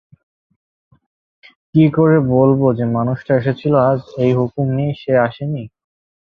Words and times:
কী 1.75 1.83
করে 1.93 2.17
বলব 2.31 2.61
যে-মানুষটা 2.77 3.31
এসেছিল 3.35 3.73
আজ, 3.89 3.99
এই 4.17 4.31
হুকুম 4.33 4.65
নিয়েই 4.69 4.99
সে 5.01 5.13
আসে 5.27 5.45
নি? 5.45 5.63